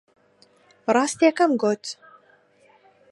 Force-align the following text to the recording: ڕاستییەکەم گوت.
ڕاستییەکەم 0.95 1.51
گوت. 1.61 1.83